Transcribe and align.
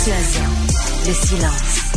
Situation. 0.00 0.44
Le 1.06 1.12
silence. 1.12 1.92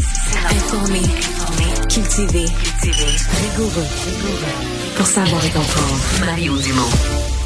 Informé. 0.52 1.00
Informé. 1.00 1.88
Cultivé. 1.88 2.46
Cultivé. 2.82 3.06
Rigoureux. 3.42 3.88
Rigoureux. 4.06 4.98
Pour 4.98 5.08
savoir 5.08 5.46
et 5.46 5.50
comprendre. 5.50 6.26
Mario 6.26 6.58
Dumont. 6.58 7.43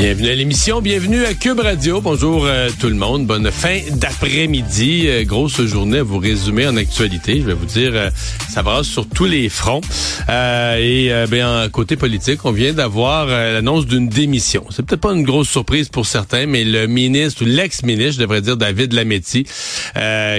Bienvenue 0.00 0.28
à 0.28 0.34
l'émission, 0.36 0.80
bienvenue 0.80 1.24
à 1.24 1.34
Cube 1.34 1.58
Radio. 1.58 2.00
Bonjour 2.00 2.46
euh, 2.46 2.68
tout 2.78 2.86
le 2.86 2.94
monde, 2.94 3.26
bonne 3.26 3.50
fin 3.50 3.80
d'après-midi. 3.90 5.06
Euh, 5.08 5.24
grosse 5.24 5.60
journée 5.62 5.98
à 5.98 6.02
vous 6.04 6.18
résumer 6.18 6.68
en 6.68 6.76
actualité. 6.76 7.40
Je 7.40 7.46
vais 7.46 7.54
vous 7.54 7.66
dire, 7.66 7.90
euh, 7.94 8.08
ça 8.48 8.62
brasse 8.62 8.86
sur 8.86 9.08
tous 9.08 9.24
les 9.24 9.48
fronts. 9.48 9.80
et 10.28 11.10
bien, 11.28 11.64
en 11.64 11.68
côté 11.68 11.96
politique, 11.96 12.44
on 12.44 12.52
vient 12.52 12.72
d'avoir 12.72 13.26
l'annonce 13.26 13.86
d'une 13.86 14.08
démission. 14.08 14.64
C'est 14.70 14.86
peut-être 14.86 15.00
pas 15.00 15.12
une 15.12 15.24
grosse 15.24 15.48
surprise 15.48 15.88
pour 15.88 16.06
certains, 16.06 16.46
mais 16.46 16.62
le 16.62 16.86
ministre 16.86 17.42
ou 17.42 17.46
l'ex-ministre, 17.46 18.12
je 18.12 18.20
devrais 18.20 18.40
dire 18.40 18.56
David 18.56 18.92
Lametti, 18.92 19.46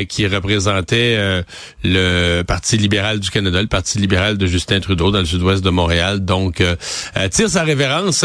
qui 0.07 0.27
représentait 0.27 1.43
le 1.83 2.43
Parti 2.43 2.77
libéral 2.77 3.19
du 3.19 3.29
Canada, 3.29 3.61
le 3.61 3.67
Parti 3.67 3.99
libéral 3.99 4.37
de 4.37 4.47
Justin 4.47 4.79
Trudeau 4.79 5.11
dans 5.11 5.19
le 5.19 5.25
sud-ouest 5.25 5.61
de 5.63 5.69
Montréal, 5.69 6.23
donc 6.23 6.63
tire 7.31 7.49
sa 7.49 7.63
révérence. 7.63 8.23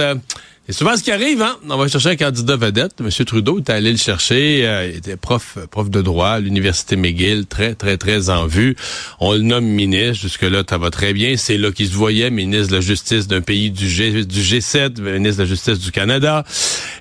C'est 0.66 0.73
souvent 0.73 0.96
ce 0.96 1.02
qui 1.02 1.12
arrive, 1.12 1.42
hein? 1.42 1.59
On 1.68 1.77
va 1.77 1.88
chercher 1.88 2.09
un 2.09 2.16
candidat 2.16 2.56
vedette. 2.56 2.95
M. 2.98 3.10
Trudeau 3.27 3.59
est 3.59 3.68
allé 3.68 3.92
le 3.92 3.98
chercher. 3.98 4.66
Euh, 4.66 4.88
il 4.88 4.96
était 4.96 5.18
prof, 5.18 5.59
prof 5.70 5.90
de 5.90 6.00
droit 6.00 6.28
à 6.28 6.40
l'Université 6.40 6.96
McGill, 6.96 7.45
très, 7.45 7.74
très, 7.74 7.98
très 7.98 8.30
en 8.30 8.46
vue. 8.46 8.74
On 9.20 9.34
le 9.34 9.40
nomme 9.40 9.66
ministre. 9.66 10.23
Jusque-là, 10.23 10.62
ça 10.66 10.78
va 10.78 10.88
très 10.88 11.12
bien. 11.12 11.37
C'est 11.37 11.59
là 11.59 11.70
qu'il 11.70 11.87
se 11.87 11.92
voyait 11.92 12.30
ministre 12.30 12.68
de 12.68 12.77
la 12.77 12.80
Justice 12.80 13.27
d'un 13.27 13.42
pays 13.42 13.70
du, 13.70 13.90
G, 13.90 14.24
du 14.24 14.40
G7, 14.40 15.02
ministre 15.02 15.37
de 15.37 15.42
la 15.42 15.48
Justice 15.51 15.80
du 15.80 15.92
Canada. 15.92 16.45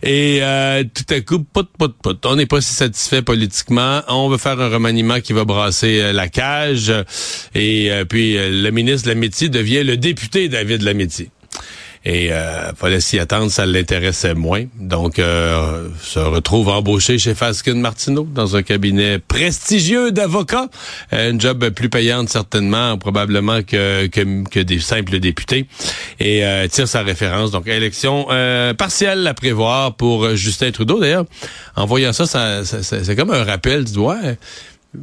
Et 0.01 0.39
euh, 0.41 0.83
tout 0.83 1.13
à 1.13 1.21
coup, 1.21 1.39
pout, 1.39 1.69
pout, 1.79 1.95
pout. 2.03 2.25
On 2.25 2.35
n'est 2.35 2.45
pas 2.45 2.59
si 2.59 2.73
satisfait 2.73 3.21
politiquement. 3.21 4.01
On 4.09 4.27
veut 4.27 4.37
faire 4.37 4.59
un 4.59 4.67
remaniement 4.67 5.21
qui 5.21 5.31
va 5.31 5.45
brasser 5.45 6.01
euh, 6.01 6.11
la 6.11 6.27
cage. 6.27 6.91
Et 7.55 7.91
puis, 8.09 8.35
le 8.35 8.69
ministre 8.71 9.07
de 9.07 9.13
la 9.13 9.15
Métier 9.15 9.47
devient 9.47 9.85
le 9.85 9.95
député 9.95 10.49
David 10.49 10.81
Lametti. 10.81 11.29
Et 12.05 12.33
euh, 12.33 12.73
fallait 12.73 12.99
s'y 12.99 13.17
attendre, 13.17 13.49
ça 13.49 13.65
l'intéressait 13.65 14.33
moins. 14.33 14.65
Donc, 14.77 15.19
euh, 15.19 15.87
se 16.01 16.19
retrouve 16.19 16.67
embauché 16.67 17.17
chez 17.17 17.33
Faskin 17.33 17.75
Martineau 17.75 18.27
dans 18.29 18.57
un 18.57 18.61
cabinet 18.61 19.19
prestigieux 19.19 20.11
d'avocats. 20.11 20.67
Euh, 21.13 21.31
une 21.31 21.39
job 21.39 21.69
plus 21.69 21.89
payante 21.89 22.27
certainement, 22.27 22.97
probablement 22.97 23.63
que, 23.63 24.07
que, 24.07 24.43
que 24.49 24.59
des 24.59 24.79
simples 24.79 25.19
députés. 25.19 25.65
Et 26.19 26.45
euh, 26.45 26.67
tire 26.67 26.89
sa 26.89 27.03
référence. 27.03 27.51
Donc, 27.51 27.67
élection 27.67 28.27
euh, 28.31 28.73
partielle 28.73 29.25
à 29.25 29.33
prévoir 29.33 29.95
pour 29.95 30.35
Justin 30.35 30.71
Trudeau. 30.71 30.99
D'ailleurs, 30.99 31.25
en 31.75 31.85
voyant 31.85 32.11
ça, 32.11 32.25
ça, 32.25 32.63
c'est 32.65 33.15
comme 33.15 33.31
un 33.31 33.45
rappel 33.45 33.85
du 33.85 33.93
doigt. 33.93 34.19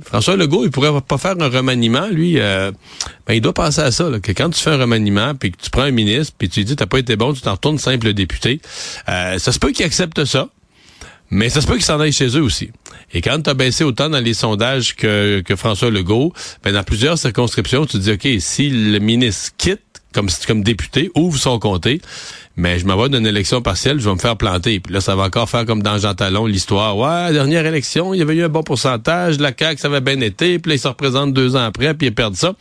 François 0.05 0.37
Legault, 0.37 0.65
il 0.65 0.71
pourrait 0.71 0.93
pas 1.01 1.19
faire 1.19 1.35
un 1.41 1.49
remaniement, 1.49 2.07
lui. 2.09 2.39
Euh, 2.39 2.71
ben, 3.27 3.35
il 3.35 3.41
doit 3.41 3.53
penser 3.53 3.81
à 3.81 3.91
ça, 3.91 4.09
que 4.23 4.33
quand 4.33 4.51
tu 4.51 4.61
fais 4.61 4.71
un 4.71 4.79
remaniement, 4.79 5.35
puis 5.35 5.53
que 5.53 5.57
tu 5.61 5.71
prends 5.71 5.83
un 5.83 5.91
ministre, 5.91 6.35
puis 6.39 6.49
tu 6.49 6.65
dis 6.65 6.77
t'as 6.77 6.87
pas 6.87 6.99
été 6.99 7.17
bon, 7.17 7.33
tu 7.33 7.41
t'en 7.41 7.53
retournes 7.53 7.79
simple 7.79 8.13
député. 8.13 8.61
Euh, 9.09 9.39
ça 9.39 9.53
se 9.53 9.59
peut 9.59 9.73
qu'il 9.73 9.85
accepte 9.85 10.25
ça. 10.25 10.49
Mais 11.33 11.49
ça 11.49 11.61
se 11.61 11.67
peut 11.67 11.75
qu'il 11.75 11.85
s'en 11.85 12.01
aille 12.01 12.13
chez 12.13 12.37
eux 12.37 12.43
aussi. 12.43 12.71
Et 13.13 13.21
quand 13.21 13.41
tu 13.41 13.51
as 13.51 13.55
baissé 13.55 13.85
autant 13.85 14.11
dans 14.11 14.19
les 14.19 14.35
sondages 14.35 14.97
que, 14.97 15.43
que 15.47 15.55
François 15.55 15.91
Legault, 15.91 16.33
ben 16.65 16.73
dans 16.73 16.83
plusieurs 16.83 17.19
circonscriptions, 17.19 17.87
tu 17.87 17.99
te 17.99 18.03
dis, 18.03 18.13
OK, 18.13 18.29
si 18.41 18.69
le 18.69 18.99
ministre 18.99 19.53
quitte 19.57 19.81
comme, 20.13 20.29
comme 20.47 20.63
député, 20.63 21.11
ouvre 21.15 21.39
son 21.39 21.59
comté, 21.59 22.01
mais 22.57 22.79
je 22.79 22.87
m'en 22.87 23.01
vais 23.01 23.09
d'une 23.09 23.27
élection 23.27 23.63
partielle, 23.63 24.01
je 24.01 24.09
vais 24.09 24.15
me 24.15 24.21
faire 24.21 24.37
planter. 24.37 24.81
Puis 24.81 24.93
là, 24.93 25.01
ça 25.01 25.17
va 25.17 25.25
encore 25.25 25.49
faire 25.49 25.65
comme 25.65 25.83
dans 25.83 25.99
Jean 25.99 26.15
Talon, 26.15 26.47
l'histoire. 26.47 26.97
Ouais, 26.97 27.33
dernière 27.33 27.65
élection, 27.65 28.13
il 28.13 28.19
y 28.19 28.23
avait 28.23 28.35
eu 28.35 28.45
un 28.45 28.49
bon 28.49 28.63
pourcentage, 28.63 29.39
la 29.39 29.53
CAQ, 29.57 29.81
ça 29.81 29.89
avait 29.89 30.01
bien 30.01 30.21
été, 30.21 30.59
puis 30.59 30.71
là, 30.71 30.75
il 30.75 30.79
se 30.79 30.89
représente 30.89 31.33
deux 31.33 31.57
ans 31.57 31.65
après, 31.65 31.95
puis 31.95 32.09
il 32.09 32.15
perd 32.15 32.35
ça. 32.35 32.55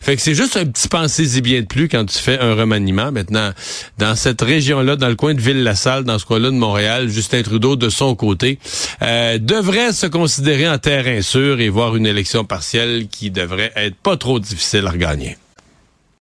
Fait 0.00 0.14
que 0.14 0.22
c'est 0.22 0.34
juste 0.34 0.56
un 0.56 0.66
petit 0.66 0.88
pensée 0.88 1.40
bien 1.40 1.62
de 1.62 1.66
plus 1.66 1.88
quand 1.88 2.04
tu 2.04 2.18
fais 2.18 2.38
un 2.38 2.54
remaniement. 2.54 3.10
Maintenant, 3.12 3.50
dans 3.98 4.14
cette 4.14 4.40
région-là, 4.40 4.96
dans 4.96 5.08
le 5.08 5.16
coin 5.16 5.34
de 5.34 5.40
Ville-la-Salle, 5.40 6.04
dans 6.04 6.18
ce 6.18 6.26
coin-là 6.26 6.50
de 6.50 6.56
Montréal, 6.56 7.08
Justin 7.08 7.42
Trudeau, 7.42 7.76
de 7.76 7.88
son 7.88 8.14
côté, 8.14 8.58
euh, 9.02 9.38
devrait 9.38 9.92
se 9.92 10.06
considérer 10.06 10.68
en 10.68 10.78
terrain 10.78 11.22
sûr 11.22 11.60
et 11.60 11.68
voir 11.68 11.96
une 11.96 12.06
élection 12.06 12.44
partielle 12.44 13.08
qui 13.10 13.30
devrait 13.30 13.72
être 13.74 13.96
pas 13.96 14.16
trop 14.16 14.38
difficile 14.38 14.86
à 14.86 14.90
regagner. 14.90 15.36